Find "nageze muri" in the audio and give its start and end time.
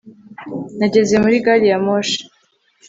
0.77-1.37